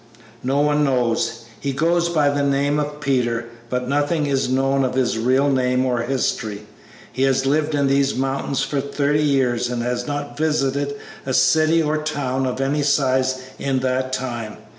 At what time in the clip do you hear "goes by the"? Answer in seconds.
1.73-2.41